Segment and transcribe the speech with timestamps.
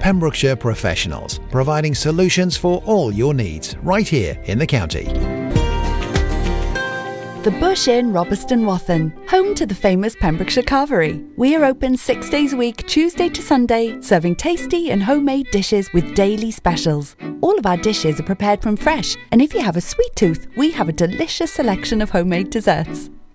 [0.00, 5.04] Pembrokeshire Professionals, providing solutions for all your needs right here in the county.
[7.44, 11.26] The Bush Inn, Robeston Wathen, home to the famous Pembrokeshire Carvery.
[11.36, 15.90] We are open six days a week, Tuesday to Sunday, serving tasty and homemade dishes
[15.92, 17.16] with daily specials.
[17.40, 20.48] All of our dishes are prepared from fresh, and if you have a sweet tooth,
[20.56, 23.08] we have a delicious selection of homemade desserts.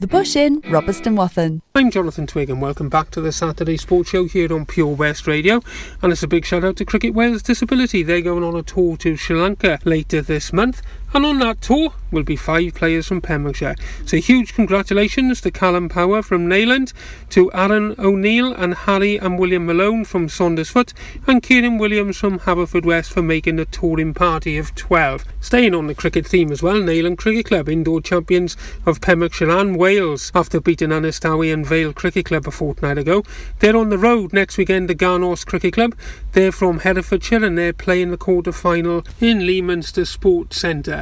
[0.00, 1.60] The Bush Inn, Robeston Wathen.
[1.74, 5.26] I'm Jonathan Twig and welcome back to the Saturday Sports Show here on Pure West
[5.26, 5.60] Radio.
[6.00, 8.04] And it's a big shout out to Cricket Wales Disability.
[8.04, 10.82] They're going on a tour to Sri Lanka later this month.
[11.14, 13.76] And on that tour will be five players from Pembrokeshire.
[14.04, 16.92] So huge congratulations to Callum Power from Neyland,
[17.30, 20.92] to Aaron O'Neill and Harry and William Malone from Saundersfoot,
[21.26, 25.24] and Kieran Williams from Haverfordwest for making the touring party of 12.
[25.40, 29.76] Staying on the cricket theme as well, Neyland Cricket Club, indoor champions of Pembrokeshire and
[29.76, 33.22] Wales after beating Aberystwyth and Vale Cricket Club a fortnight ago.
[33.60, 35.94] They're on the road next weekend to Garnos Cricket Club.
[36.32, 40.97] They're from Herefordshire and they're playing the quarter final in Leominster Sports Centre.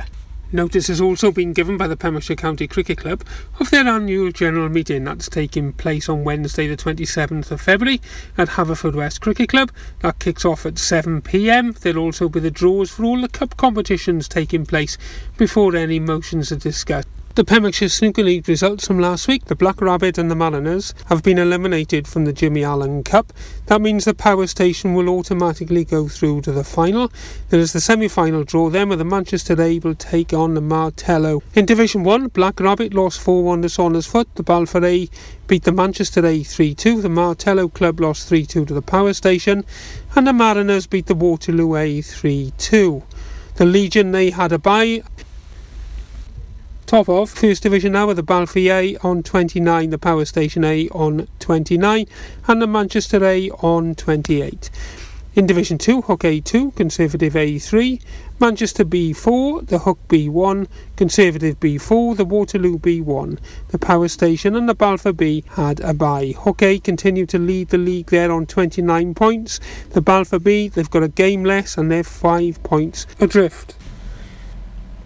[0.52, 3.24] Notice has also been given by the Pembrokeshire County Cricket Club
[3.58, 8.00] of their annual general meeting that's taking place on Wednesday, the 27th of February
[8.38, 9.72] at Haverfordwest Cricket Club.
[10.00, 11.76] That kicks off at 7pm.
[11.80, 14.96] There'll also be the draws for all the cup competitions taking place
[15.36, 17.08] before any motions are discussed.
[17.36, 21.22] The Pembrokeshire Snooker League results from last week, the Black Rabbit and the Mariners have
[21.22, 23.30] been eliminated from the Jimmy Allen Cup.
[23.66, 27.12] That means the Power Station will automatically go through to the final.
[27.50, 31.42] There is the semi-final draw then where the Manchester A will take on the Martello.
[31.54, 34.28] In Division 1, Black Rabbit lost 4-1 to Saundersfoot.
[34.36, 35.06] The Balfour A
[35.46, 37.02] beat the Manchester A 3-2.
[37.02, 39.62] The Martello Club lost 3-2 to the Power Station.
[40.14, 43.02] And the Mariners beat the Waterloo A 3-2.
[43.56, 45.02] The Legion, they had a bye
[46.86, 50.88] Top of First Division now with the Balfour A on 29, the Power Station A
[50.90, 52.06] on 29,
[52.46, 54.70] and the Manchester A on 28.
[55.34, 58.00] In Division 2, Hook A2, Conservative A3,
[58.38, 63.40] Manchester B4, the Hook B1, Conservative B4, the Waterloo B1.
[63.70, 66.34] The Power Station and the Balfour B had a bye.
[66.38, 69.58] Hook A continued to lead the league there on 29 points.
[69.90, 73.74] The Balfour B, they've got a game less and they're 5 points adrift.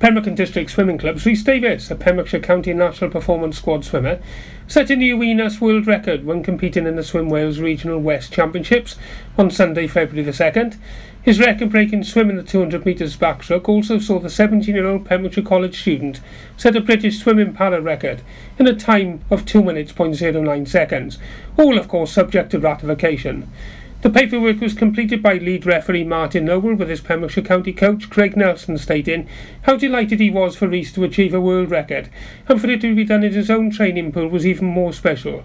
[0.00, 4.18] Pembrokeshire District Swimming Club, Rhys Davis, a Pembrokeshire County National Performance Squad swimmer,
[4.66, 8.97] set a new Wenas world record when competing in the Swim Wales Regional West Championships
[9.36, 10.78] on Sunday, February the 2nd.
[11.20, 15.04] His record breaking swim in the 200 metres backstroke also saw the 17 year old
[15.04, 16.20] Pembrokeshire College student
[16.56, 18.22] set a British swimming para record
[18.58, 21.18] in a time of 2 minutes 0.09 seconds,
[21.58, 23.53] all of course subject to ratification.
[24.02, 28.34] The paperwork was completed by lead referee Martin Noble with his Pembrokeshire County coach Craig
[28.34, 29.28] Nelson stating
[29.64, 32.08] how delighted he was for Rhys to achieve a world record
[32.48, 35.44] and for it to be done in his own training pool was even more special.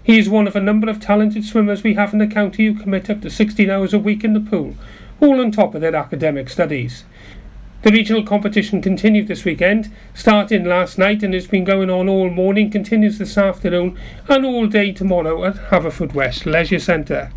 [0.00, 2.78] He is one of a number of talented swimmers we have in the county who
[2.78, 4.76] commit up to 16 hours a week in the pool,
[5.20, 7.02] all on top of their academic studies.
[7.82, 12.30] The regional competition continued this weekend, starting last night and has been going on all
[12.30, 13.98] morning, continues this afternoon
[14.28, 17.32] and all day tomorrow at Haverfordwest Leisure Centre.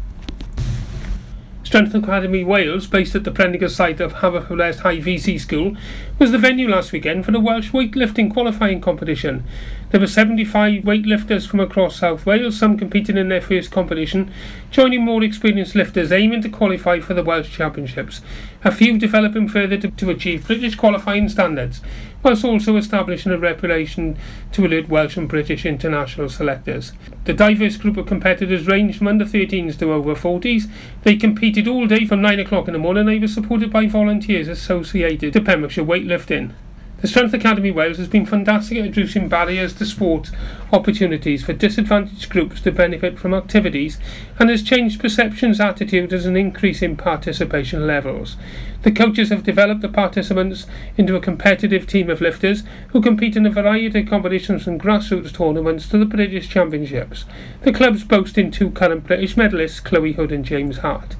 [1.69, 5.77] Strength Academy Wales, based at the Prendergast site of Haverfordwest High VC School,
[6.17, 9.43] was the venue last weekend for the Welsh weightlifting qualifying competition.
[9.91, 14.33] There were 75 weightlifters from across South Wales, some competing in their first competition,
[14.71, 18.21] joining more experienced lifters aiming to qualify for the Welsh Championships,
[18.63, 21.81] a few developing further to, to achieve British qualifying standards,
[22.23, 24.17] whilst also establishing a reputation
[24.51, 26.93] to alert Welsh and British international selectors.
[27.25, 30.69] The diverse group of competitors ranged from under 13s to over 40s.
[31.03, 33.05] They competed all day from 9 o'clock in the morning.
[33.05, 36.53] They were supported by volunteers associated to Pembrokeshire weightlifting.
[37.01, 40.31] The Strength Academy Wales has been fantastic at reducing barriers to sport
[40.73, 43.97] opportunities for disadvantaged groups to benefit from activities
[44.37, 48.35] and has changed perceptions, attitudes, and an increase in participation levels.
[48.81, 50.65] The coaches have developed the participants
[50.97, 55.33] into a competitive team of lifters who compete in a variety of competitions from grassroots
[55.33, 57.23] tournaments to the British Championships.
[57.61, 61.15] The clubs boasting two current British medalists, Chloe Hood and James Hart.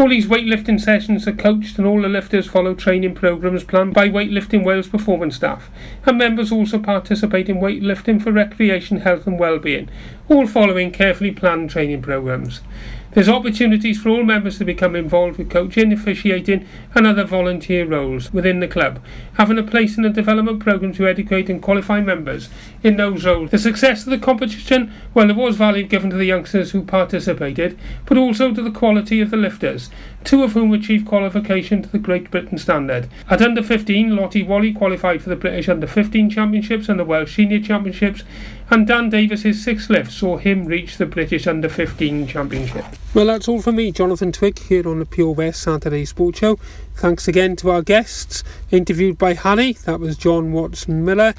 [0.00, 4.08] All these weightlifting sessions are coached and all the lifters follow training programs planned by
[4.08, 5.68] Weightlifting Wales performance staff.
[6.06, 9.90] And members also participate in weightlifting for recreation, health and well-being,
[10.30, 12.62] all following carefully planned training programs.
[13.12, 16.64] There's opportunities for all members to become involved with coaching, officiating,
[16.94, 19.00] and other volunteer roles within the club,
[19.34, 22.50] having a place in the development programme to educate and qualify members
[22.84, 23.50] in those roles.
[23.50, 27.76] The success of the competition, well, there was value given to the youngsters who participated,
[28.06, 29.90] but also to the quality of the lifters,
[30.24, 33.08] two of whom achieved qualification to the Great Britain standard.
[33.28, 37.36] At under 15, Lottie Wally qualified for the British Under 15 Championships and the Welsh
[37.36, 38.22] Senior Championships,
[38.70, 42.84] and Dan Davis's sixth lift saw him reach the British Under 15 Championship.
[43.14, 46.56] Well, that's all for me, Jonathan Twig, here on the Pure West Saturday Sports Show.
[46.94, 51.34] Thanks again to our guests, interviewed by Harry, that was John Watson Miller,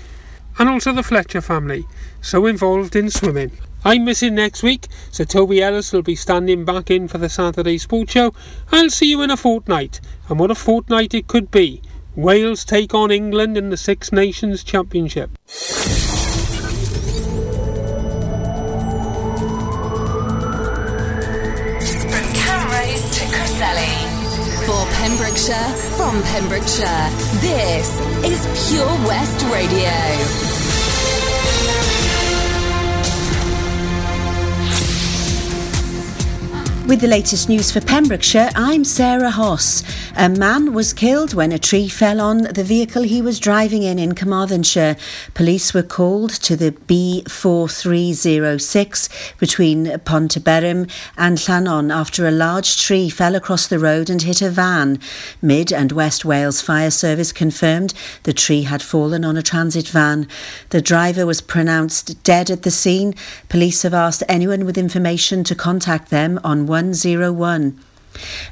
[0.59, 1.85] and also the Fletcher family,
[2.21, 3.51] so involved in swimming.
[3.83, 7.79] I'm missing next week, so Toby Ellis will be standing back in for the Saturday
[7.79, 8.31] Sports Show.
[8.71, 9.99] I'll see you in a fortnight,
[10.29, 11.81] and what a fortnight it could be.
[12.15, 15.31] Wales take on England in the Six Nations Championship.
[24.65, 27.09] For Pembrokeshire, from Pembrokeshire,
[27.41, 30.60] this is Pure West Radio.
[36.87, 39.83] With the latest news for Pembrokeshire, I'm Sarah Hoss.
[40.17, 43.99] A man was killed when a tree fell on the vehicle he was driving in
[43.99, 44.97] in Carmarthenshire.
[45.33, 53.35] Police were called to the B4306 between Pontyberem and Llannon after a large tree fell
[53.35, 54.99] across the road and hit a van.
[55.41, 57.93] Mid and West Wales Fire Service confirmed
[58.23, 60.27] the tree had fallen on a transit van.
[60.71, 63.15] The driver was pronounced dead at the scene.
[63.47, 67.77] Police have asked anyone with information to contact them on 101.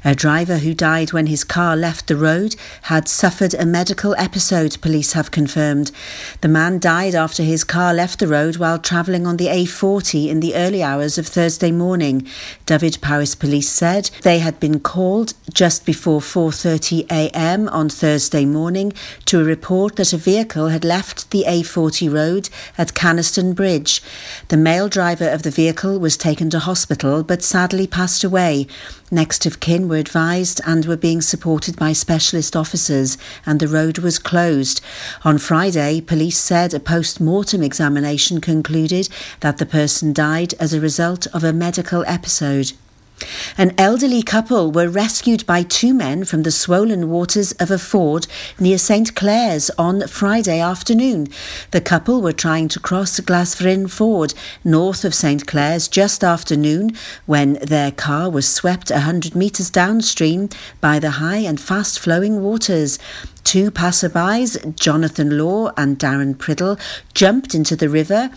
[0.04, 4.80] A driver who died when his car left the road had suffered a medical episode,
[4.80, 5.92] police have confirmed.
[6.40, 10.40] The man died after his car left the road while travelling on the A40 in
[10.40, 12.26] the early hours of Thursday morning.
[12.66, 17.68] Dyfed-Powys police said they had been called just before 4:30 a.m.
[17.68, 18.92] on Thursday morning
[19.26, 22.48] to a report that a vehicle had left the A40 road
[22.78, 24.02] at Canaston Bridge.
[24.48, 28.66] The male driver of the vehicle was taken to hospital but sadly passed away.
[29.12, 33.98] Next of kin were advised and were being supported by specialist officers, and the road
[33.98, 34.80] was closed.
[35.24, 39.08] On Friday, police said a post mortem examination concluded
[39.40, 42.72] that the person died as a result of a medical episode.
[43.58, 48.26] An elderly couple were rescued by two men from the swollen waters of a ford
[48.58, 51.28] near St Clears on Friday afternoon.
[51.70, 54.34] The couple were trying to cross Glasfryn Ford
[54.64, 56.96] north of St Clears just after noon
[57.26, 60.48] when their car was swept a hundred metres downstream
[60.80, 62.98] by the high and fast flowing waters.
[63.44, 66.78] Two passerbys, Jonathan Law and Darren Priddle,
[67.14, 68.30] jumped into the river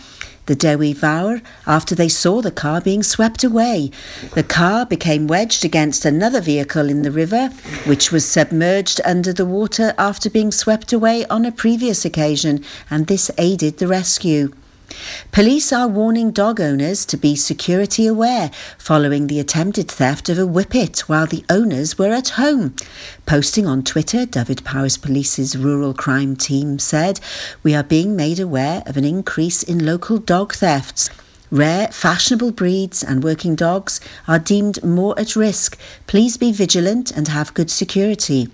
[0.46, 3.90] the Dewi Fawr after they saw the car being swept away.
[4.34, 7.48] The car became wedged against another vehicle in the river,
[7.86, 13.06] which was submerged under the water after being swept away on a previous occasion, and
[13.06, 14.52] this aided the rescue.
[15.32, 20.46] Police are warning dog owners to be security aware following the attempted theft of a
[20.46, 22.74] whippet while the owners were at home.
[23.26, 27.20] Posting on Twitter, Dyfed-Powys Police's rural crime team said,
[27.62, 31.10] We are being made aware of an increase in local dog thefts.
[31.50, 35.78] Rare, fashionable breeds and working dogs are deemed more at risk.
[36.06, 38.48] Please be vigilant and have good security.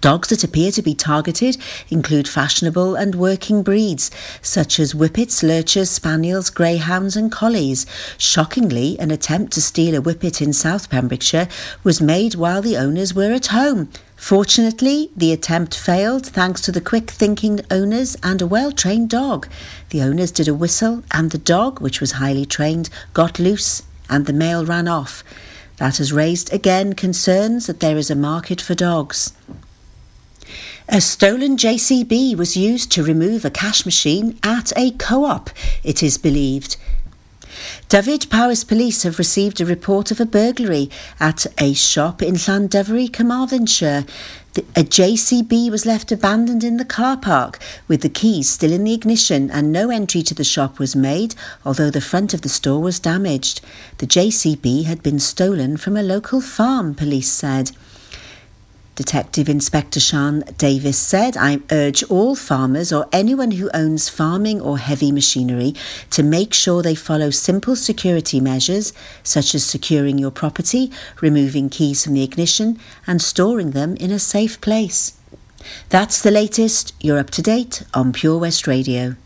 [0.00, 1.56] Dogs that appear to be targeted
[1.88, 4.10] include fashionable and working breeds,
[4.42, 7.86] such as Whippets, Lurchers, Spaniels, Greyhounds, and Collies.
[8.18, 11.48] Shockingly, an attempt to steal a Whippet in South Pembrokeshire
[11.82, 13.88] was made while the owners were at home.
[14.16, 19.48] Fortunately, the attempt failed thanks to the quick thinking owners and a well trained dog.
[19.90, 24.26] The owners did a whistle, and the dog, which was highly trained, got loose and
[24.26, 25.24] the male ran off.
[25.78, 29.32] That has raised again concerns that there is a market for dogs.
[30.88, 35.50] A stolen JCB was used to remove a cash machine at a co op,
[35.82, 36.76] it is believed.
[37.88, 40.88] Dyfed-Powys Police have received a report of a burglary
[41.18, 44.04] at a shop in Llandovery, Carmarthenshire.
[44.76, 48.94] A JCB was left abandoned in the car park with the keys still in the
[48.94, 52.80] ignition and no entry to the shop was made, although the front of the store
[52.80, 53.60] was damaged.
[53.98, 57.72] The JCB had been stolen from a local farm, police said.
[58.96, 64.78] Detective Inspector Sean Davis said, I urge all farmers or anyone who owns farming or
[64.78, 65.74] heavy machinery
[66.10, 72.04] to make sure they follow simple security measures such as securing your property, removing keys
[72.04, 75.12] from the ignition, and storing them in a safe place.
[75.90, 76.94] That's the latest.
[76.98, 79.16] You're up to date on Pure West Radio.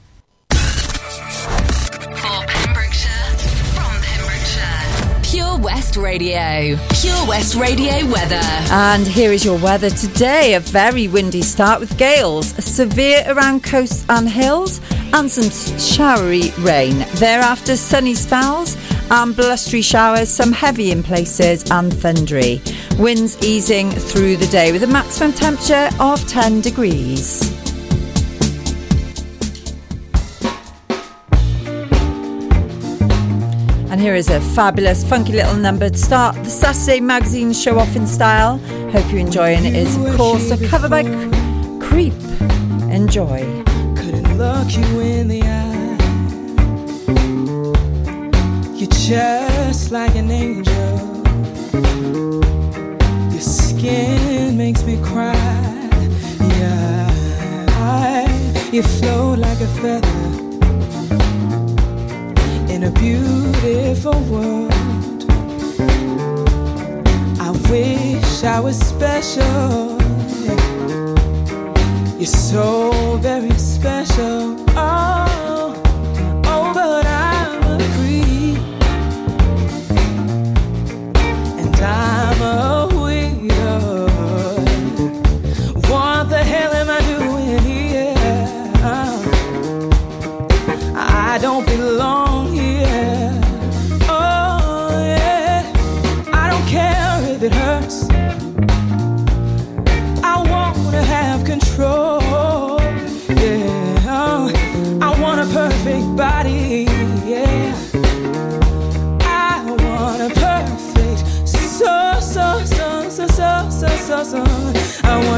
[5.72, 6.76] West Radio.
[7.00, 8.40] Pure West Radio weather.
[8.72, 10.54] And here is your weather today.
[10.54, 14.80] A very windy start with gales, severe around coasts and hills,
[15.12, 15.48] and some
[15.78, 17.06] showery rain.
[17.14, 18.76] Thereafter, sunny spells
[19.12, 22.60] and blustery showers, some heavy in places and thundery.
[22.98, 27.59] Winds easing through the day with a maximum temperature of 10 degrees.
[34.00, 37.94] And here is a fabulous, funky little number to start the Saturday magazine show off
[37.94, 38.56] in style.
[38.92, 39.74] Hope you're enjoying it.
[39.74, 41.02] Is of course a cover by
[41.82, 42.14] Creep.
[42.88, 43.40] Enjoy.
[43.96, 45.98] Couldn't look you in the eye.
[48.74, 51.22] You're just like an angel.
[53.30, 55.34] Your skin makes me cry.
[56.56, 60.39] Yeah, I, you float like a feather
[62.82, 64.72] in a beautiful world.
[67.38, 69.98] I wish I was special.
[72.16, 74.56] You're so very special.
[74.76, 75.49] Oh,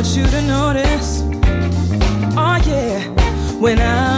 [0.02, 1.22] want you to notice,
[2.36, 3.00] oh yeah,
[3.60, 4.11] when I'm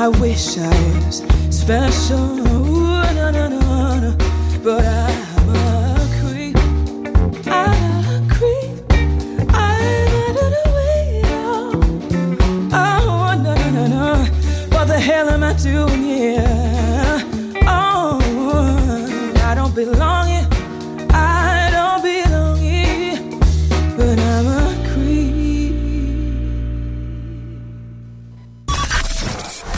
[0.00, 0.70] I wish I
[1.06, 2.37] was special,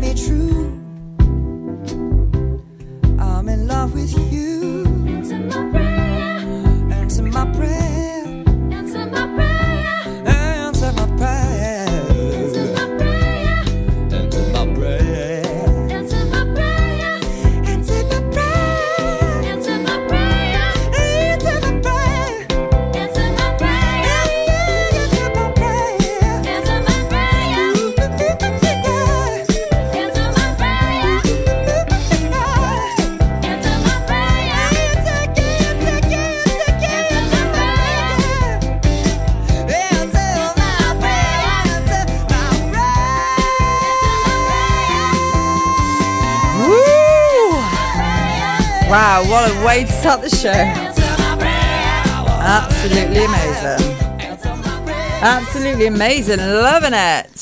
[0.00, 0.72] be true.
[3.18, 4.49] I'm in love with you.
[50.10, 50.50] Start the show.
[52.42, 53.96] Absolutely amazing.
[55.22, 56.38] Absolutely amazing.
[56.38, 57.39] Loving it.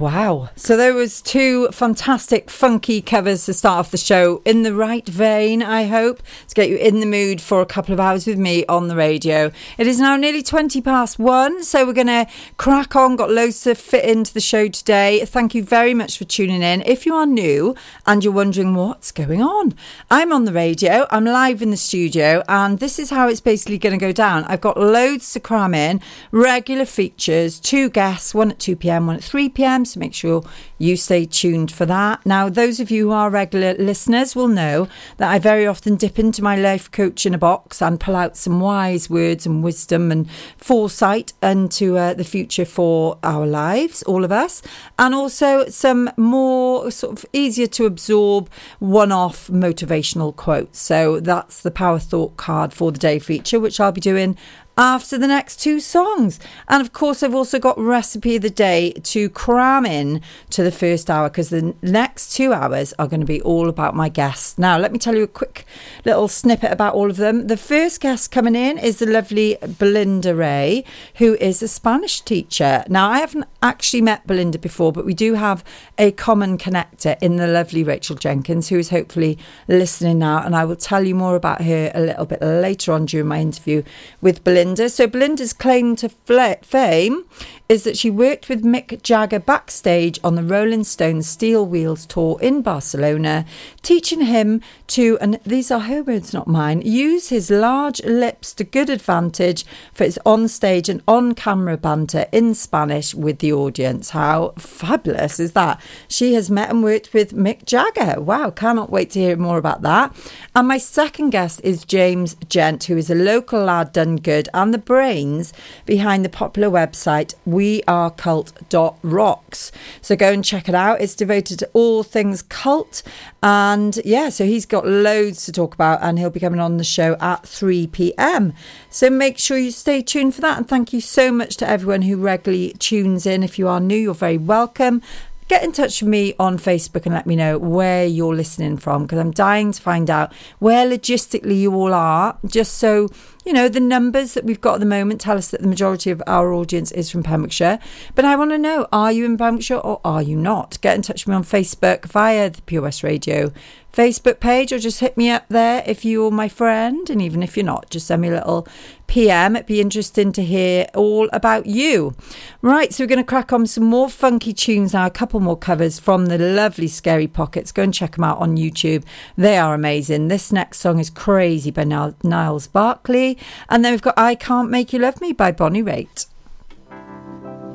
[0.00, 0.48] Wow.
[0.56, 5.06] So there was two fantastic funky covers to start off the show in the right
[5.06, 8.38] vein, I hope, to get you in the mood for a couple of hours with
[8.38, 9.52] me on the radio.
[9.76, 13.14] It is now nearly 20 past 1, so we're going to crack on.
[13.14, 15.22] Got loads to fit into the show today.
[15.26, 16.80] Thank you very much for tuning in.
[16.86, 17.74] If you are new
[18.06, 19.74] and you're wondering what's going on,
[20.10, 21.08] I'm on the radio.
[21.10, 24.44] I'm live in the studio and this is how it's basically going to go down.
[24.44, 29.16] I've got loads to cram in, regular features, two guests, one at 2 p.m., one
[29.16, 29.84] at 3 p.m.
[29.90, 30.42] So make sure
[30.78, 32.24] you stay tuned for that.
[32.24, 36.18] Now, those of you who are regular listeners will know that I very often dip
[36.18, 40.12] into my life coach in a box and pull out some wise words and wisdom
[40.12, 44.62] and foresight into uh, the future for our lives, all of us,
[44.98, 50.78] and also some more sort of easier to absorb one off motivational quotes.
[50.78, 54.36] So that's the Power Thought card for the day feature, which I'll be doing
[54.80, 56.40] after the next two songs.
[56.66, 60.72] And of course, I've also got recipe of the day to cram in to the
[60.72, 64.58] first hour because the next two hours are going to be all about my guests.
[64.58, 65.66] Now, let me tell you a quick
[66.06, 67.48] little snippet about all of them.
[67.48, 70.84] The first guest coming in is the lovely Belinda Ray,
[71.16, 72.82] who is a Spanish teacher.
[72.88, 75.62] Now, I haven't actually met Belinda before, but we do have
[75.98, 79.36] a common connector in the lovely Rachel Jenkins, who is hopefully
[79.68, 80.42] listening now.
[80.42, 83.40] And I will tell you more about her a little bit later on during my
[83.40, 83.82] interview
[84.22, 84.69] with Belinda.
[84.76, 87.24] So Belinda's claim to fame
[87.68, 92.36] is that she worked with Mick Jagger backstage on the Rolling Stones Steel Wheels tour
[92.42, 93.46] in Barcelona,
[93.80, 98.64] teaching him to, and these are her words, not mine, use his large lips to
[98.64, 104.10] good advantage for his on-stage and on-camera banter in Spanish with the audience.
[104.10, 105.80] How fabulous is that?
[106.08, 108.20] She has met and worked with Mick Jagger.
[108.20, 110.12] Wow, cannot wait to hear more about that.
[110.56, 114.74] And my second guest is James Gent, who is a local lad done good and
[114.74, 115.52] the brains
[115.86, 119.72] behind the popular website wearecult.rocks.
[120.02, 121.00] So go and check it out.
[121.00, 123.04] It's devoted to all things cult.
[123.42, 126.84] And yeah, so he's got loads to talk about and he'll be coming on the
[126.84, 128.52] show at 3 p.m.
[128.90, 130.58] So make sure you stay tuned for that.
[130.58, 133.42] And thank you so much to everyone who regularly tunes in.
[133.42, 135.02] If you are new, you're very welcome
[135.50, 139.02] get in touch with me on Facebook and let me know where you're listening from
[139.02, 143.08] because I'm dying to find out where logistically you all are, just so
[143.44, 146.10] you know the numbers that we've got at the moment tell us that the majority
[146.10, 147.78] of our audience is from Pembrokeshire.
[148.14, 150.80] But I want to know are you in Pembrokeshire or are you not?
[150.80, 153.52] Get in touch with me on Facebook via the West Radio
[153.92, 157.10] Facebook page or just hit me up there if you're my friend.
[157.10, 158.66] And even if you're not, just send me a little
[159.06, 159.56] PM.
[159.56, 162.14] It'd be interesting to hear all about you.
[162.62, 165.56] Right, so we're going to crack on some more funky tunes now, a couple more
[165.56, 167.72] covers from the lovely Scary Pockets.
[167.72, 169.04] Go and check them out on YouTube.
[169.36, 170.28] They are amazing.
[170.28, 173.36] This next song is Crazy by Gnarls Barkley.
[173.68, 176.26] And then we've got I Can't Make You Love Me by Bonnie Raitt.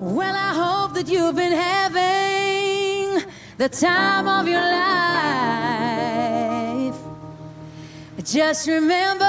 [0.01, 3.25] Well, I hope that you've been having
[3.57, 5.64] the time of your life.
[8.25, 9.23] Just remember,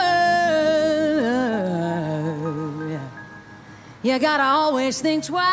[4.02, 5.44] you gotta always think twice.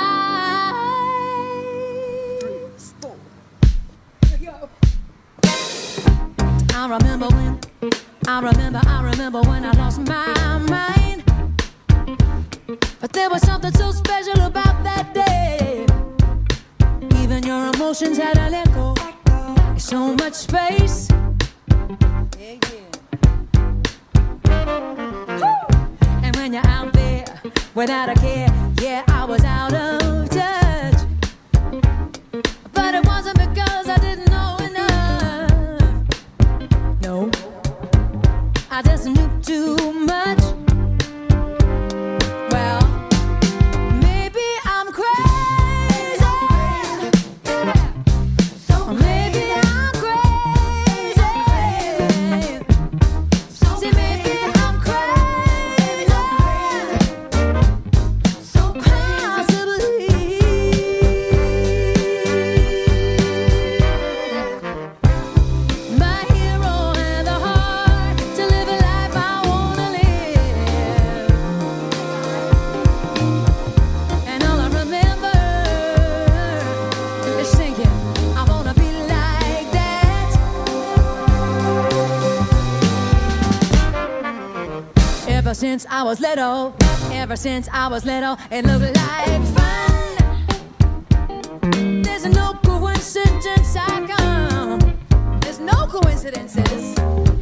[6.74, 7.60] I remember when,
[8.28, 11.24] I remember, I remember when I lost my mind.
[13.02, 15.86] But there was something so special about that day.
[17.22, 18.96] Even your emotions had an echo.
[19.78, 21.10] So much space.
[24.66, 27.26] And when you're out there
[27.76, 28.48] without a care,
[28.82, 31.06] yeah, I was out of touch.
[32.72, 35.82] But it wasn't because I didn't know enough.
[37.02, 37.30] No,
[38.72, 40.43] I just knew too much.
[85.64, 86.76] since I was little,
[87.14, 90.52] ever since I was little, it looked like fun.
[92.02, 94.80] There's no coincidence I come.
[95.40, 97.33] There's no coincidences.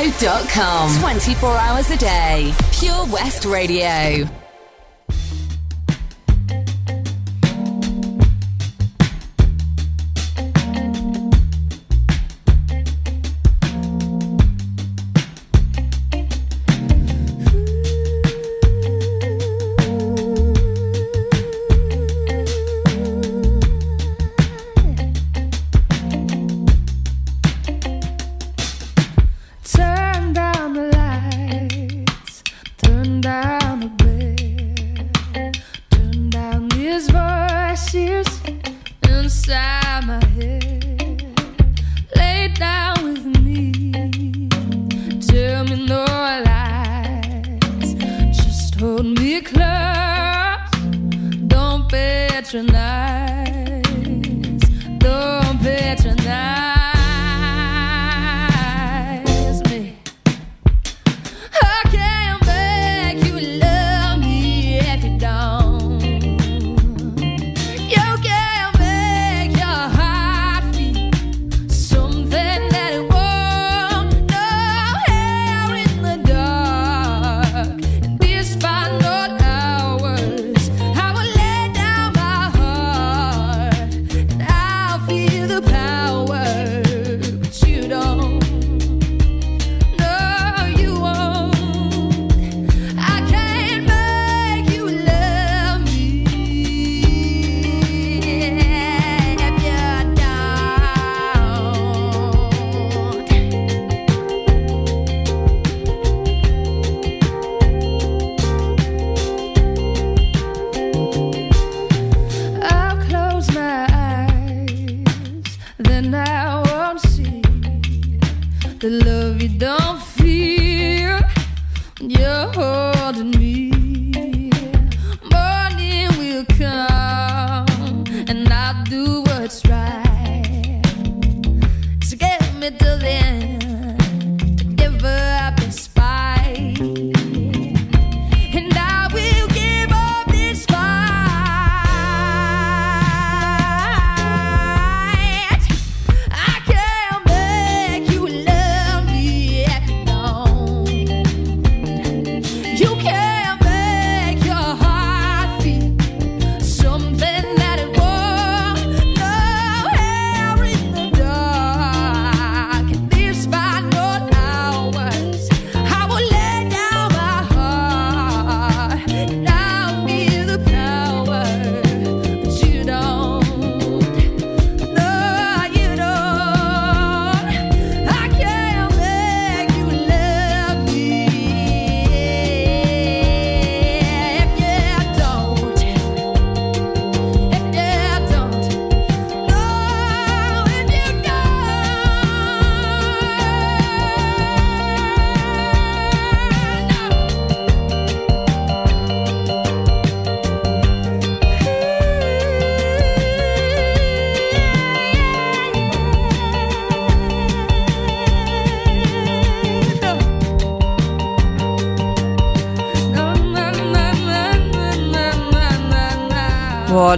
[0.00, 0.88] Radio.com.
[0.98, 2.54] 24 hours a day.
[2.72, 4.39] Pure West Radio.
[49.42, 50.70] Close.
[51.48, 53.29] don't patronize.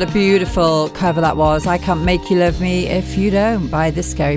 [0.03, 1.65] What a beautiful cover that was.
[1.65, 4.37] I Can't Make You Love Me If You Don't by The Scary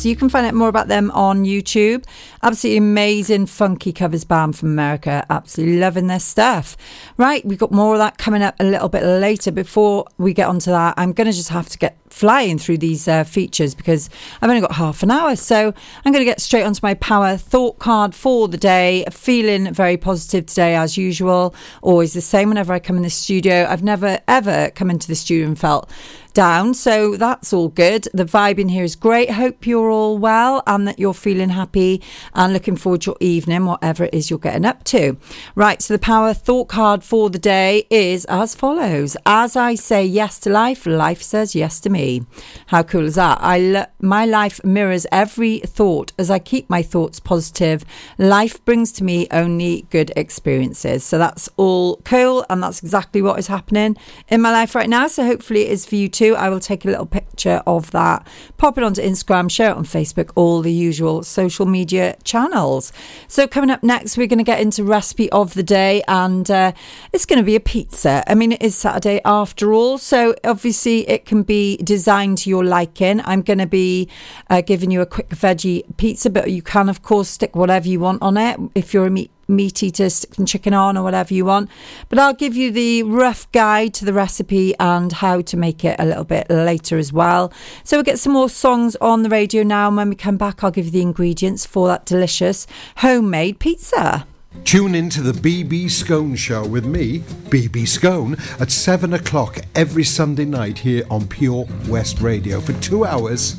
[0.00, 0.06] Pockets.
[0.06, 2.04] You can find out more about them on YouTube.
[2.42, 5.26] Absolutely amazing, funky covers band from America.
[5.28, 6.76] Absolutely loving their stuff.
[7.16, 9.50] Right, we've got more of that coming up a little bit later.
[9.52, 13.06] Before we get onto that, I'm going to just have to get flying through these
[13.06, 14.10] uh, features because
[14.42, 15.36] I've only got half an hour.
[15.36, 15.72] So
[16.04, 19.04] I'm going to get straight onto my power thought card for the day.
[19.10, 21.54] Feeling very positive today, as usual.
[21.82, 23.66] Always the same whenever I come in the studio.
[23.68, 25.90] I've never, ever come into the studio and felt
[26.30, 26.74] down.
[26.74, 28.08] So that's all good.
[28.14, 29.30] The vibe in here is great.
[29.32, 32.02] Hope you're all well and that you're feeling happy
[32.34, 35.16] and looking forward to your evening, whatever it is you're getting up to.
[35.54, 35.82] Right.
[35.82, 39.16] So the power thought card for the day is as follows.
[39.26, 42.24] As I say yes to life, life says yes to me.
[42.66, 43.38] How cool is that?
[43.40, 47.84] I my life mirrors every thought as I keep my thoughts positive.
[48.18, 51.04] Life brings to me only good experiences.
[51.04, 53.96] So that's all cool and that's exactly what is happening
[54.28, 55.08] in my life right now.
[55.08, 56.19] So hopefully it is for you too.
[56.28, 59.84] I will take a little picture of that, pop it onto Instagram, share it on
[59.84, 62.92] Facebook, all the usual social media channels.
[63.28, 66.72] So coming up next, we're going to get into recipe of the day, and uh,
[67.12, 68.22] it's going to be a pizza.
[68.26, 72.64] I mean, it is Saturday after all, so obviously it can be designed to your
[72.64, 73.20] liking.
[73.24, 74.08] I'm going to be
[74.48, 78.00] uh, giving you a quick veggie pizza, but you can of course stick whatever you
[78.00, 78.58] want on it.
[78.74, 81.70] If you're a meat meat eater, stick chicken on or whatever you want.
[82.08, 85.96] But I'll give you the rough guide to the recipe and how to make it
[85.98, 87.52] a little bit later as well.
[87.84, 89.88] So we'll get some more songs on the radio now.
[89.88, 94.26] And when we come back, I'll give you the ingredients for that delicious homemade pizza.
[94.64, 100.04] Tune in to the BB Scone Show with me, BB Scone, at 7 o'clock every
[100.04, 103.56] Sunday night here on Pure West Radio for two hours.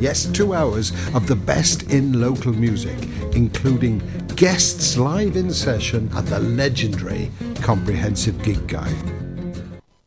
[0.00, 2.96] Yes, two hours of the best in local music,
[3.34, 4.02] including
[4.34, 8.94] guests live in session and the legendary Comprehensive Gig Guide.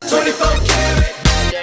[0.07, 1.14] 24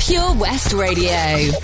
[0.00, 1.59] Pure West Radio.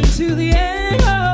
[0.00, 1.31] To the end.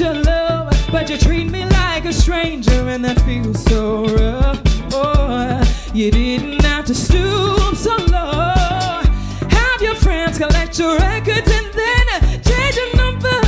[0.00, 4.60] Your love, but you treat me like a stranger, and that feels so rough.
[4.92, 9.02] Oh, you didn't have to stoop so low.
[9.50, 13.40] Have your friends collect your records and then change your number.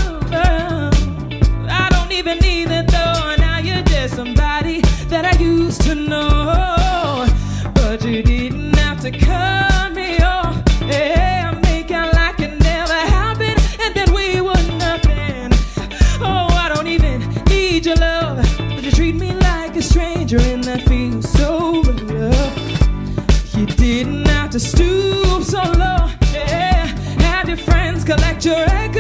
[1.68, 3.36] I don't even need it though.
[3.38, 6.09] Now you're just somebody that I used to know.
[24.60, 26.10] Stoop so oh low.
[26.32, 26.86] Yeah,
[27.22, 28.99] have your friends collect your records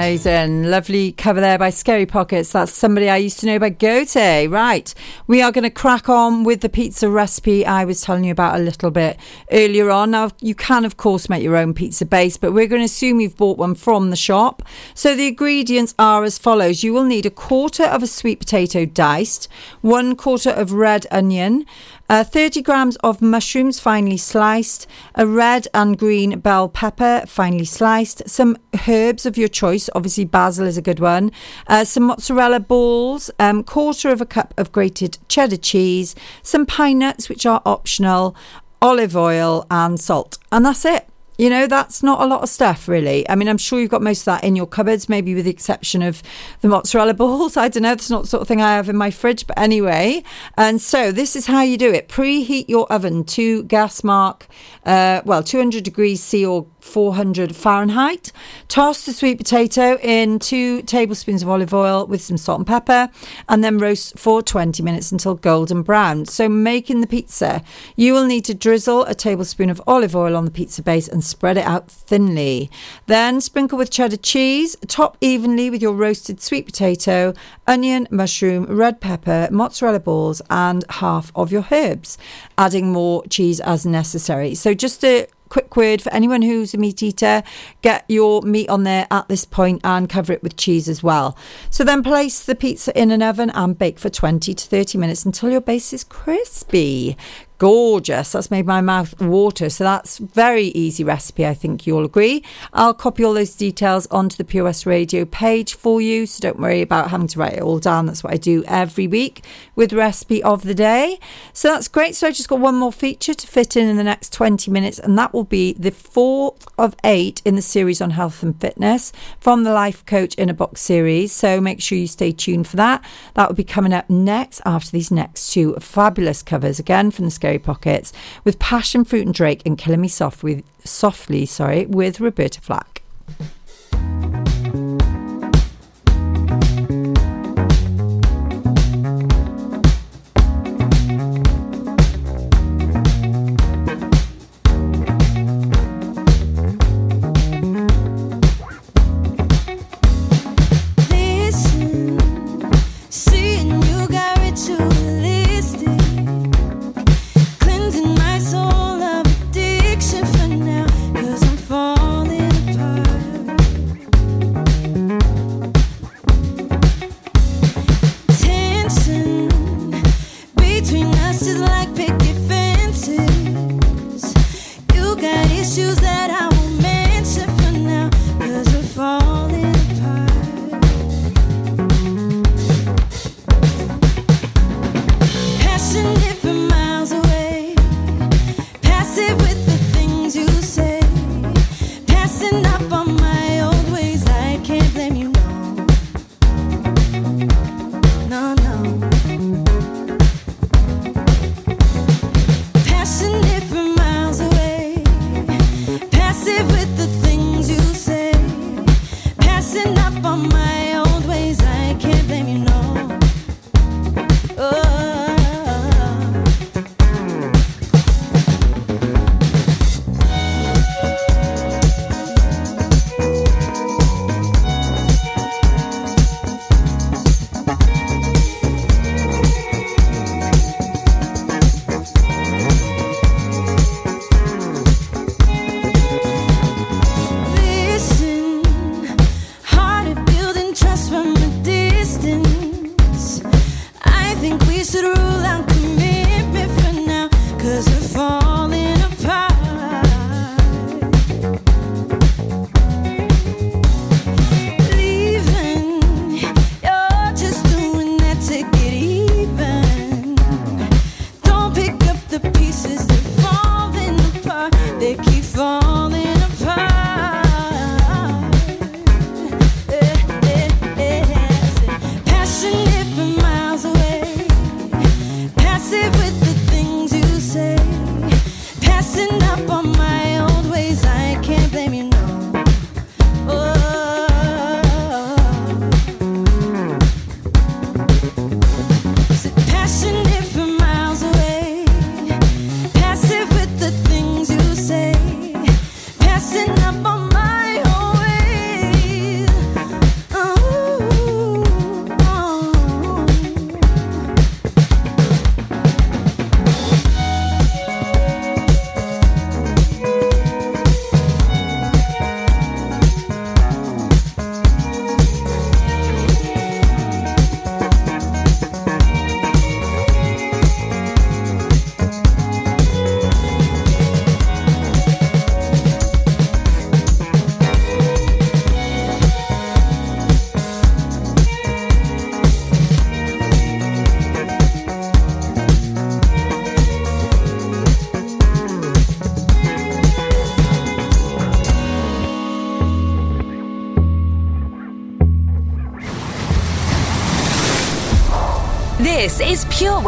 [0.00, 0.64] Amazing.
[0.64, 2.52] Lovely cover there by Scary Pockets.
[2.52, 4.50] That's somebody I used to know by Gotye.
[4.50, 4.94] Right.
[5.26, 8.58] We are going to crack on with the pizza recipe I was telling you about
[8.58, 9.18] a little bit
[9.52, 10.12] earlier on.
[10.12, 13.20] Now, you can, of course, make your own pizza base, but we're going to assume
[13.20, 14.62] you've bought one from the shop.
[14.94, 18.86] So the ingredients are as follows you will need a quarter of a sweet potato
[18.86, 19.48] diced,
[19.82, 21.66] one quarter of red onion,
[22.10, 28.28] uh, 30 grams of mushrooms finely sliced, a red and green bell pepper finely sliced,
[28.28, 28.56] some
[28.88, 31.30] herbs of your choice, obviously basil is a good one,
[31.68, 36.98] uh, some mozzarella balls, um, quarter of a cup of grated cheddar cheese, some pine
[36.98, 38.34] nuts, which are optional,
[38.82, 40.36] olive oil, and salt.
[40.50, 41.06] And that's it.
[41.40, 43.26] You know, that's not a lot of stuff, really.
[43.26, 45.50] I mean, I'm sure you've got most of that in your cupboards, maybe with the
[45.50, 46.22] exception of
[46.60, 47.56] the mozzarella balls.
[47.56, 47.88] I don't know.
[47.88, 49.46] That's not the sort of thing I have in my fridge.
[49.46, 50.22] But anyway,
[50.58, 54.48] and so this is how you do it preheat your oven to gas mark,
[54.84, 58.32] uh, well, 200 degrees C or 400 Fahrenheit.
[58.68, 63.10] Toss the sweet potato in two tablespoons of olive oil with some salt and pepper,
[63.48, 66.26] and then roast for 20 minutes until golden brown.
[66.26, 67.62] So, making the pizza,
[67.96, 71.22] you will need to drizzle a tablespoon of olive oil on the pizza base and
[71.24, 72.70] spread it out thinly.
[73.06, 77.34] Then sprinkle with cheddar cheese, top evenly with your roasted sweet potato,
[77.70, 82.18] onion, mushroom, red pepper, mozzarella balls, and half of your herbs,
[82.58, 84.56] adding more cheese as necessary.
[84.56, 87.42] So, just a quick word for anyone who's a meat eater
[87.82, 91.36] get your meat on there at this point and cover it with cheese as well
[91.70, 95.24] so then place the pizza in an oven and bake for 20 to 30 minutes
[95.24, 97.16] until your base is crispy
[97.60, 98.32] gorgeous.
[98.32, 99.68] That's made my mouth water.
[99.68, 102.42] So that's very easy recipe i think you'll agree.
[102.72, 106.80] I'll copy all those details onto the pos radio page for you so don't worry
[106.80, 108.06] about having to write it all down.
[108.06, 109.44] That's what i do every week
[109.76, 111.20] with recipe of the day.
[111.52, 112.16] So that's great.
[112.16, 114.98] So i just got one more feature to fit in in the next 20 minutes
[114.98, 119.12] and that will be the fourth of eight in the series on health and fitness
[119.38, 121.30] from the life coach in a box series.
[121.30, 123.04] So make sure you stay tuned for that.
[123.34, 127.30] That will be coming up next after these next two fabulous covers again from the
[127.58, 128.12] pockets
[128.44, 133.02] with passion fruit and drake and killing me soft with softly sorry with roberta flack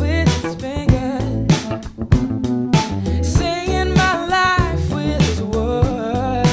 [0.00, 1.48] With his fingers,
[3.26, 6.50] singing my life with his words,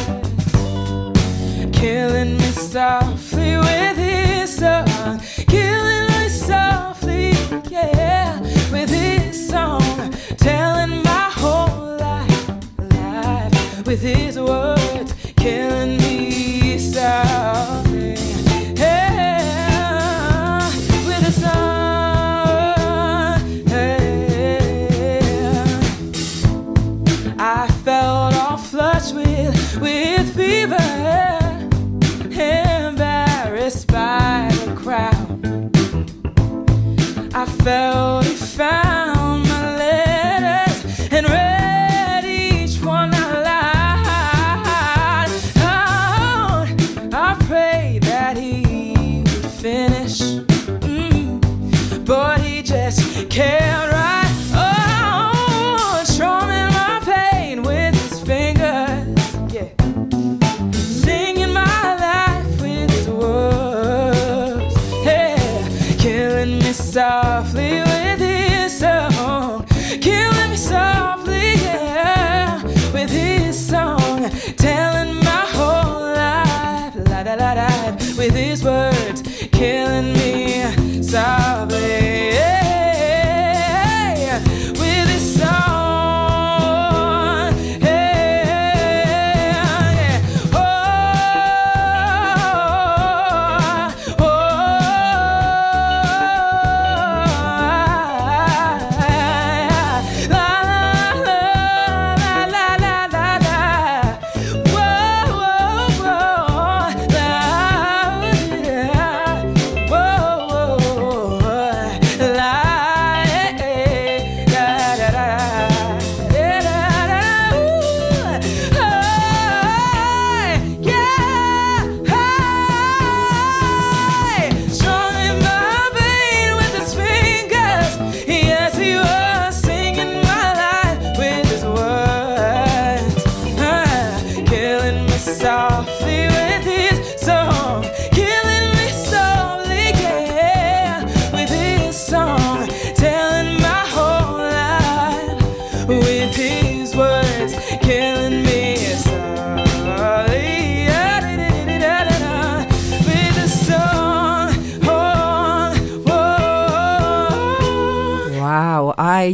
[1.77, 7.33] killing me softly with his song, killing me softly
[8.71, 15.78] with his song, telling my whole life with his words, killing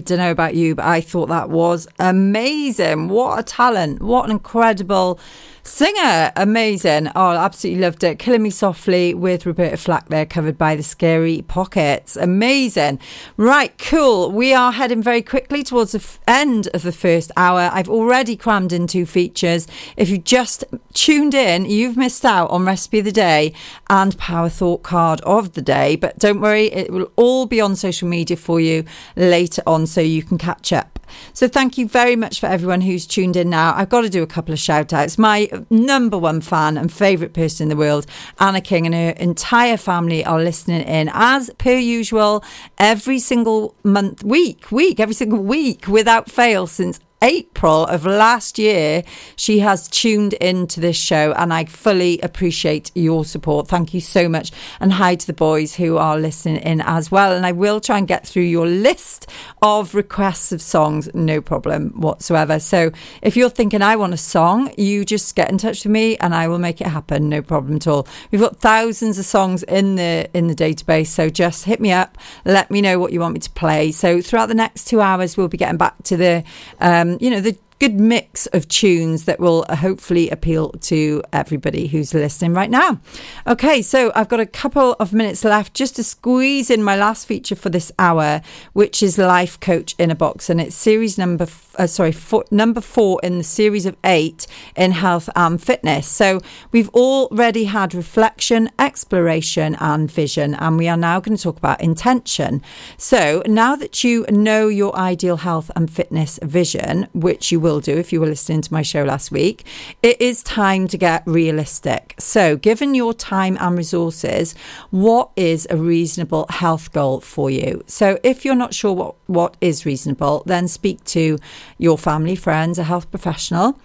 [0.05, 3.09] don't know about you, but I thought that was amazing.
[3.09, 4.01] What a talent.
[4.01, 5.19] What an incredible
[5.67, 6.31] singer.
[6.35, 7.09] Amazing.
[7.15, 8.19] Oh, absolutely loved it.
[8.19, 12.15] Killing Me Softly with Roberta Flack there, covered by the Scary Pockets.
[12.15, 12.99] Amazing.
[13.37, 14.31] Right, cool.
[14.31, 17.69] We are heading very quickly towards the f- end of the first hour.
[17.73, 19.67] I've already crammed in two features.
[19.97, 20.63] If you just
[20.93, 23.53] tuned in, you've missed out on Recipe of the Day
[23.89, 25.95] and Power Thought Card of the Day.
[25.95, 28.85] But don't worry, it will all be on social media for you
[29.15, 30.94] later on so you can catch up.
[31.33, 33.73] So thank you very much for everyone who's tuned in now.
[33.75, 35.17] I've got to do a couple of shout outs.
[35.17, 38.05] My number one fan and favourite person in the world,
[38.39, 42.43] Anna King, and her entire family are listening in as per usual
[42.77, 49.03] every single month, week, week, every single week without fail since April of last year,
[49.35, 53.67] she has tuned into this show, and I fully appreciate your support.
[53.67, 54.51] Thank you so much.
[54.79, 57.31] And hi to the boys who are listening in as well.
[57.31, 59.27] And I will try and get through your list
[59.61, 62.59] of requests of songs, no problem whatsoever.
[62.59, 62.91] So
[63.21, 66.35] if you're thinking, I want a song, you just get in touch with me and
[66.35, 68.07] I will make it happen, no problem at all.
[68.31, 72.17] We've got thousands of songs in the in the database, so just hit me up,
[72.43, 73.91] let me know what you want me to play.
[73.91, 76.43] So throughout the next two hours, we'll be getting back to the
[76.79, 81.21] um, Um, you know, the good mix of tunes that will uh, hopefully appeal to
[81.33, 82.99] everybody who's listening right now.
[83.45, 87.27] Okay, so I've got a couple of minutes left just to squeeze in my last
[87.27, 88.41] feature for this hour,
[88.73, 91.47] which is Life Coach in a Box, and it's series number
[91.77, 96.07] uh, sorry four, number four in the series of eight in health and fitness.
[96.07, 101.57] So we've already had reflection, exploration, and vision, and we are now going to talk
[101.57, 102.61] about intention.
[102.97, 107.97] So now that you know your ideal health and fitness vision, which you will do
[107.97, 109.65] if you were listening to my show last week,
[110.03, 112.13] it is time to get realistic.
[112.19, 114.53] So, given your time and resources,
[114.91, 117.83] what is a reasonable health goal for you?
[117.87, 121.39] So, if you're not sure what, what is reasonable, then speak to
[121.79, 123.79] your family, friends, a health professional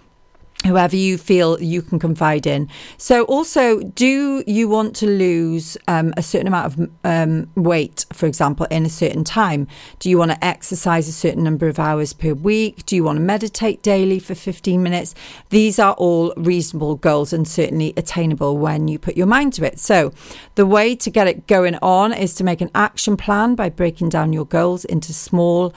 [0.65, 2.69] whoever you feel you can confide in.
[2.97, 8.27] So, also, do you want to lose um, a certain amount of um, weight, for
[8.27, 9.67] example, in a certain time?
[9.99, 12.85] Do you want to exercise a certain number of hours per week?
[12.85, 15.15] Do you want to meditate daily for 15 minutes?
[15.49, 19.79] These are all reasonable goals and certainly attainable when you put your mind to it.
[19.79, 20.13] So,
[20.55, 24.09] the way to get it going on is to make an action plan by breaking
[24.09, 25.73] down your goals into small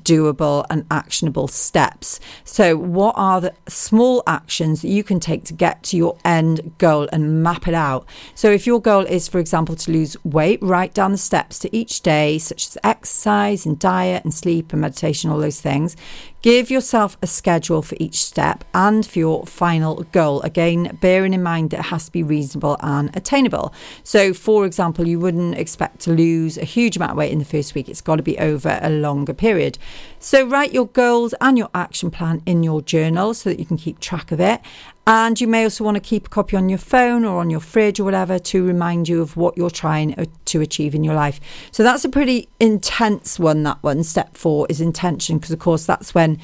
[0.00, 2.20] doable and actionable steps.
[2.44, 6.72] So, what are the small actions that you can take to get to your end
[6.78, 8.06] goal and map it out?
[8.34, 11.76] So, if your goal is, for example, to lose weight, write down the steps to
[11.76, 15.96] each day, such as exercise and diet and sleep and meditation, all those things.
[16.42, 20.42] Give yourself a schedule for each step and for your final goal.
[20.42, 23.72] Again, bearing in mind that it has to be reasonable and attainable.
[24.02, 27.44] So, for example, you wouldn't expect to lose a huge amount of weight in the
[27.44, 29.78] first week, it's got to be over a longer period.
[30.18, 33.76] So, write your goals and your action plan in your journal so that you can
[33.76, 34.60] keep track of it.
[35.04, 37.58] And you may also want to keep a copy on your phone or on your
[37.58, 41.14] fridge or whatever to remind you of what you're trying uh, to achieve in your
[41.14, 41.40] life.
[41.72, 44.04] So that's a pretty intense one, that one.
[44.04, 46.38] Step four is intention, because of course that's when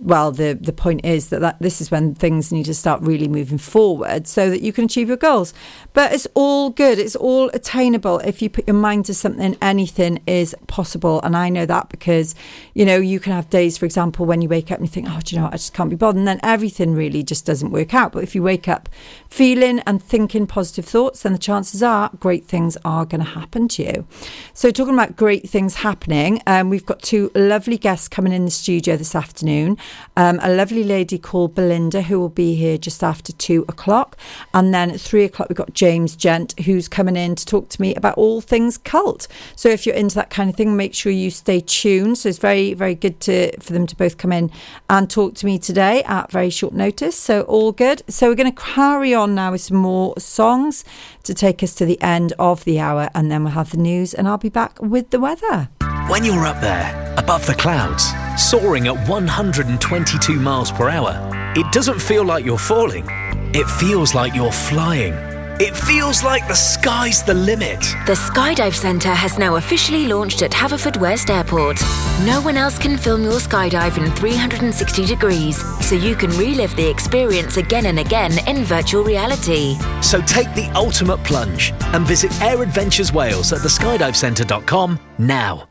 [0.00, 3.28] well the the point is that, that this is when things need to start really
[3.28, 5.54] moving forward so that you can achieve your goals.
[5.94, 6.98] But it's all good.
[6.98, 9.56] It's all attainable if you put your mind to something.
[9.62, 11.20] Anything is possible.
[11.22, 12.34] And i know that because
[12.74, 15.08] you know you can have days for example when you wake up and you think
[15.08, 15.54] oh do you know what?
[15.54, 16.18] I just can't be bothered.
[16.18, 18.12] And then everything really just doesn't work out.
[18.12, 18.88] But if you wake up
[19.28, 23.68] feeling and thinking positive thoughts then the chances are great things are going to happen
[23.68, 24.06] to you.
[24.52, 28.50] So talking about great things happening um, we've got two lovely guests coming in the
[28.50, 29.78] studio this afternoon
[30.16, 34.16] um, a lovely lady called Belinda who will be here just after two o'clock.
[34.54, 37.80] And then at three o'clock, we've got James Gent who's coming in to talk to
[37.80, 39.28] me about all things cult.
[39.54, 42.18] So if you're into that kind of thing, make sure you stay tuned.
[42.18, 44.50] So it's very, very good to for them to both come in
[44.88, 47.18] and talk to me today at very short notice.
[47.18, 48.02] So all good.
[48.08, 50.84] So we're going to carry on now with some more songs
[51.26, 53.10] to take us to the end of the hour.
[53.14, 55.68] And then we'll have the news and I'll be back with the weather.
[56.08, 62.00] When you're up there, above the clouds, soaring at 122 miles per hour, it doesn't
[62.00, 63.06] feel like you're falling.
[63.54, 65.35] It feels like you're flying.
[65.58, 67.80] It feels like the sky's the limit.
[68.04, 71.80] The Skydive Centre has now officially launched at Haverfordwest Airport.
[72.26, 76.86] No one else can film your skydive in 360 degrees, so you can relive the
[76.86, 79.78] experience again and again in virtual reality.
[80.02, 85.68] So take the ultimate plunge and visit Air Adventures Wales at theskydivecentre.com now.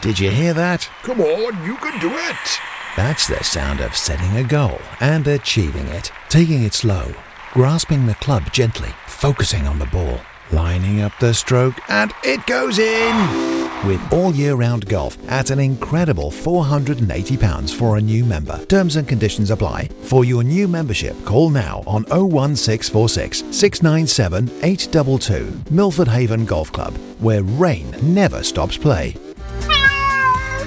[0.00, 0.90] Did you hear that?
[1.04, 2.60] Come on, you can do it.
[2.96, 6.10] That's the sound of setting a goal and achieving it.
[6.28, 7.14] Taking it slow,
[7.52, 10.20] grasping the club gently, focusing on the ball,
[10.52, 13.16] lining up the stroke, and it goes in!
[13.86, 18.64] With all year round golf at an incredible £480 for a new member.
[18.66, 19.88] Terms and conditions apply.
[20.02, 27.42] For your new membership, call now on 01646 697 822 Milford Haven Golf Club, where
[27.42, 29.16] rain never stops play.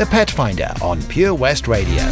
[0.00, 2.02] The Pet Finder on Pure West Radio.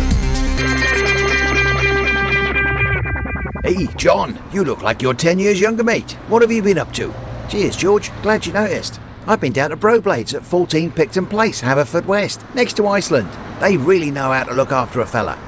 [3.64, 6.12] Hey, John, you look like you're 10 years younger, mate.
[6.28, 7.14] What have you been up to?
[7.48, 8.10] Cheers, George.
[8.20, 9.00] Glad you noticed.
[9.26, 13.30] I've been down to Broblades at 14 Picton Place, Haverfordwest, next to Iceland.
[13.58, 15.47] They really know how to look after a fella.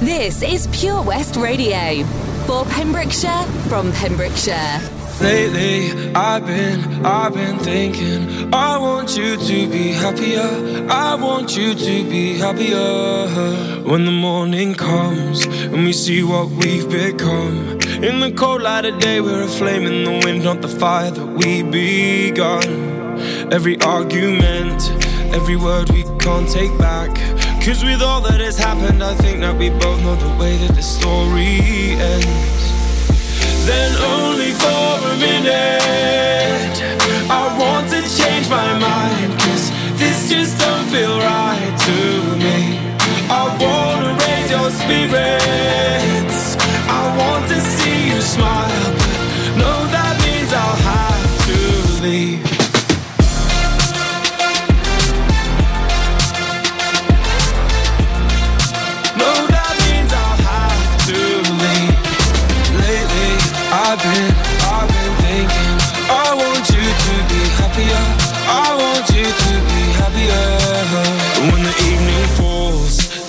[0.00, 2.04] This is Pure West Radio.
[2.46, 4.80] For Pembrokeshire, from Pembrokeshire.
[5.20, 8.52] Lately, I've been, I've been thinking.
[8.52, 10.86] I want you to be happier.
[10.90, 13.82] I want you to be happier.
[13.88, 17.80] When the morning comes and we see what we've become.
[18.02, 21.12] In the cold light of day, we're a flame in the wind, not the fire
[21.12, 22.64] that we begun.
[23.52, 24.90] Every argument,
[25.32, 27.16] every word we can't take back.
[27.64, 30.76] Cause with all that has happened, I think that we both know the way that
[30.76, 32.64] the story ends.
[33.64, 36.76] Then only for a minute
[37.32, 41.96] I want to change my mind Cause this just don't feel right to
[42.36, 42.76] me
[43.32, 47.73] I wanna raise your spirits I want to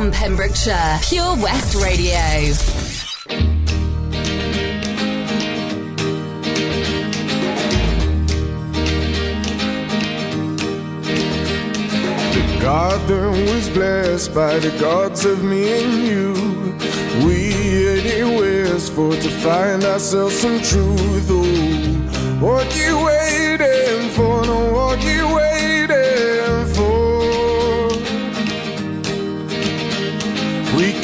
[0.00, 2.16] From Pembrokeshire, Pure West Radio.
[12.32, 16.32] The garden was blessed by the gods of me and you.
[17.26, 21.28] We anyways for to find ourselves some truth.
[21.28, 24.46] Oh, what you waiting for?
[24.46, 25.49] No, what you waiting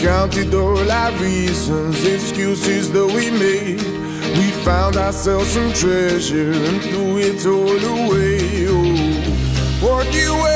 [0.06, 3.82] counted all our reasons, excuses that we made.
[4.38, 8.68] We found ourselves some treasure and threw it all away.
[8.68, 10.55] Oh, what you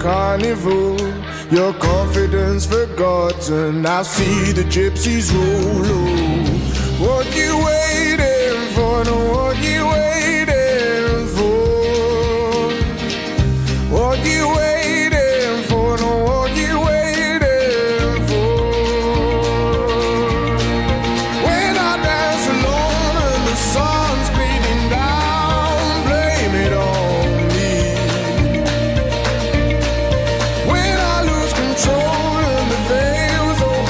[0.00, 0.98] carnival.
[1.50, 3.86] Your confidence forgotten.
[3.86, 6.29] I see the gypsies roll.